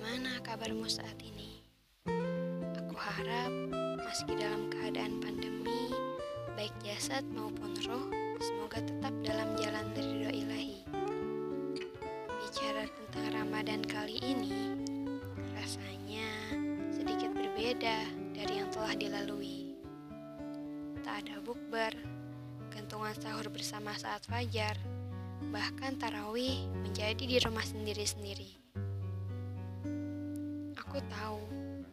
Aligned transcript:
Bagaimana 0.00 0.40
kabarmu 0.40 0.88
saat 0.88 1.20
ini? 1.20 1.60
Aku 2.72 2.96
harap 2.96 3.52
meski 4.00 4.32
dalam 4.32 4.72
keadaan 4.72 5.20
pandemi, 5.20 5.92
baik 6.56 6.72
jasad 6.80 7.20
maupun 7.36 7.76
roh, 7.84 8.08
semoga 8.40 8.80
tetap 8.80 9.12
dalam 9.20 9.52
jalan 9.60 9.84
dari 9.92 10.24
doa 10.24 10.32
ilahi. 10.32 10.80
Bicara 12.32 12.88
tentang 12.88 13.44
Ramadan 13.44 13.84
kali 13.84 14.16
ini, 14.24 14.72
rasanya 15.52 16.32
sedikit 16.96 17.36
berbeda 17.36 18.00
dari 18.32 18.56
yang 18.56 18.72
telah 18.72 18.96
dilalui. 18.96 19.76
Tak 21.04 21.28
ada 21.28 21.44
bukber, 21.44 21.92
gantungan 22.72 23.12
sahur 23.20 23.52
bersama 23.52 23.92
saat 24.00 24.24
fajar, 24.24 24.80
bahkan 25.52 25.92
tarawih 26.00 26.64
menjadi 26.88 27.20
di 27.20 27.36
rumah 27.36 27.68
sendiri-sendiri. 27.68 28.59
Aku 30.90 30.98
tahu 31.06 31.38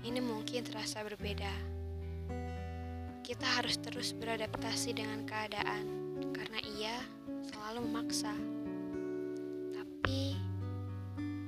ini 0.00 0.16
mungkin 0.16 0.64
terasa 0.64 1.04
berbeda. 1.04 1.52
Kita 3.20 3.44
harus 3.60 3.76
terus 3.84 4.16
beradaptasi 4.16 4.96
dengan 4.96 5.28
keadaan 5.28 5.84
karena 6.32 6.56
ia 6.64 6.96
selalu 7.52 7.84
memaksa. 7.84 8.32
Tapi 9.76 10.40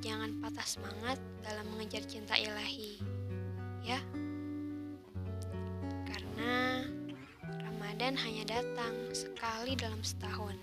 jangan 0.04 0.36
patah 0.44 0.68
semangat 0.68 1.16
dalam 1.40 1.64
mengejar 1.72 2.04
cinta 2.04 2.36
ilahi, 2.36 3.00
ya. 3.88 4.04
Karena 6.12 6.84
Ramadan 7.64 8.20
hanya 8.20 8.60
datang 8.60 9.16
sekali 9.16 9.80
dalam 9.80 10.04
setahun. 10.04 10.60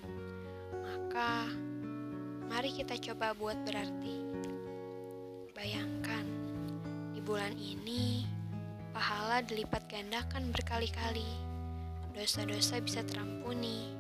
Maka 0.78 1.50
mari 2.46 2.70
kita 2.70 3.02
coba 3.02 3.34
buat 3.34 3.58
berarti. 3.66 4.30
Bayangkan 5.58 6.37
bulan 7.28 7.60
ini, 7.60 8.24
pahala 8.96 9.44
dilipat 9.44 9.84
gandakan 9.92 10.48
berkali-kali. 10.56 11.28
Dosa-dosa 12.16 12.80
bisa 12.80 13.04
terampuni. 13.04 13.92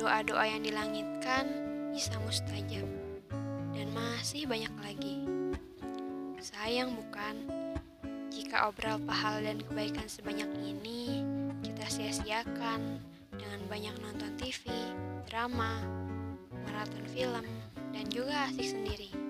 Doa-doa 0.00 0.48
yang 0.48 0.64
dilangitkan 0.64 1.44
bisa 1.92 2.16
mustajab. 2.24 2.88
Dan 3.76 3.92
masih 3.92 4.48
banyak 4.48 4.72
lagi. 4.80 5.28
Sayang 6.40 6.96
bukan? 6.96 7.36
Jika 8.32 8.72
obral 8.72 8.96
pahala 9.04 9.44
dan 9.44 9.60
kebaikan 9.60 10.08
sebanyak 10.08 10.48
ini 10.64 11.20
kita 11.60 11.84
sia-siakan 11.84 12.96
dengan 13.28 13.60
banyak 13.68 13.92
nonton 14.00 14.32
TV, 14.40 14.72
drama, 15.28 15.84
maraton 16.64 17.04
film, 17.12 17.44
dan 17.92 18.08
juga 18.08 18.48
asik 18.48 18.72
sendiri. 18.72 19.23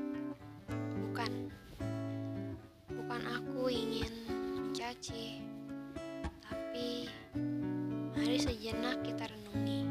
Sejenak 8.45 9.00
kita 9.00 9.25
renungi. 9.25 9.89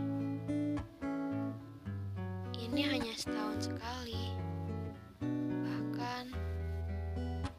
Ini 2.54 2.82
hanya 2.86 3.14
setahun 3.18 3.66
sekali, 3.66 4.30
bahkan 5.66 6.30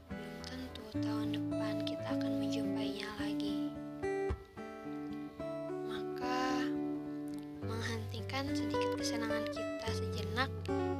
belum 0.06 0.34
tentu 0.46 0.86
tahun 1.02 1.34
depan 1.34 1.82
kita 1.82 2.06
akan 2.14 2.32
menjumpainya 2.38 3.10
lagi. 3.18 3.74
Maka, 5.90 6.62
menghentikan 7.66 8.54
sedikit 8.54 8.94
kesenangan 8.94 9.50
kita 9.50 9.88
sejenak 9.90 10.50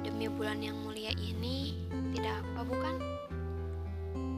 demi 0.03 0.27
bulan 0.27 0.59
yang 0.59 0.75
mulia 0.83 1.15
ini 1.23 1.87
tidak 2.19 2.43
apa, 2.43 2.67
bukan? 2.67 2.95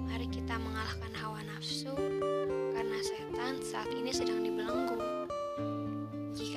Mari 0.04 0.28
kita 0.28 0.60
mengalahkan 0.60 1.16
hawa 1.16 1.41
nafsu 1.48 1.96
karena 2.76 2.98
setan 3.00 3.56
saat 3.64 3.88
ini 3.96 4.12
sedang 4.12 4.44
dibelenggu. 4.44 5.16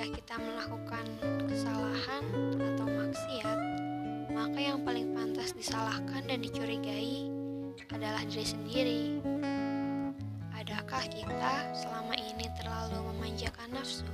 Jika 0.00 0.16
kita 0.16 0.36
melakukan 0.40 1.04
kesalahan 1.44 2.24
atau 2.56 2.88
maksiat, 2.88 3.58
maka 4.32 4.56
yang 4.56 4.80
paling 4.80 5.12
pantas 5.12 5.52
disalahkan 5.52 6.24
dan 6.24 6.40
dicurigai 6.40 7.28
adalah 7.92 8.24
diri 8.24 8.46
sendiri. 8.48 9.02
Adakah 10.56 11.04
kita 11.04 11.76
selama 11.76 12.16
ini 12.16 12.48
terlalu 12.56 13.12
memanjakan 13.12 13.76
nafsu? 13.76 14.08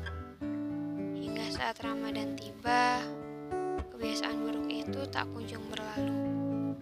Hingga 1.23 1.55
saat 1.55 1.79
Ramadan 1.79 2.35
tiba, 2.35 2.99
kebiasaan 3.95 4.43
buruk 4.43 4.67
itu 4.67 5.07
tak 5.15 5.31
kunjung 5.31 5.63
berlalu. 5.71 6.75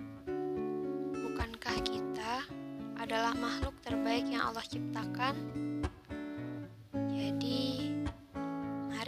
Bukankah 1.13 1.77
kita 1.85 2.49
adalah 2.97 3.37
makhluk 3.37 3.77
terbaik 3.85 4.25
yang 4.33 4.49
Allah 4.49 4.65
ciptakan. 4.65 5.37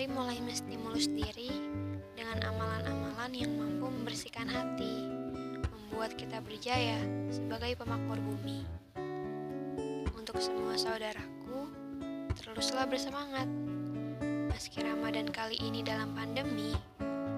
Mari 0.07 0.23
mulai 0.23 0.39
menstimulus 0.39 1.11
diri 1.11 1.51
dengan 2.15 2.39
amalan-amalan 2.47 3.33
yang 3.35 3.51
mampu 3.59 3.91
membersihkan 3.91 4.47
hati, 4.47 5.03
membuat 5.67 6.15
kita 6.15 6.39
berjaya 6.47 7.03
sebagai 7.27 7.75
pemakmur 7.75 8.15
bumi. 8.23 8.63
Untuk 10.15 10.39
semua 10.39 10.79
saudaraku, 10.79 11.67
teruslah 12.39 12.87
bersemangat. 12.87 13.51
Meski 14.55 14.87
Ramadan 14.87 15.27
kali 15.27 15.59
ini 15.59 15.83
dalam 15.83 16.15
pandemi, 16.15 16.71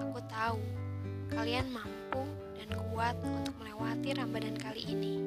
aku 0.05 0.21
tahu 0.29 0.61
kalian 1.33 1.73
mampu 1.73 2.21
dan 2.53 2.69
kuat 2.93 3.17
untuk 3.25 3.57
melewati 3.65 4.13
Ramadan 4.13 4.53
kali 4.61 4.85
ini. 4.85 5.17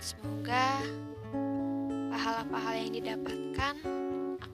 Semoga 0.00 0.80
pahala-pahala 2.08 2.76
yang 2.88 2.92
didapatkan 2.96 3.74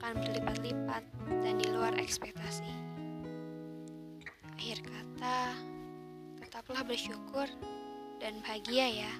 akan 0.01 0.17
berlipat-lipat 0.61 1.03
dan 1.41 1.57
di 1.57 1.67
luar 1.73 1.93
ekspektasi. 1.97 2.69
Akhir 4.53 4.77
kata, 4.85 5.57
tetaplah 6.37 6.85
bersyukur 6.85 7.49
dan 8.21 8.37
bahagia 8.45 9.09
ya. 9.09 9.13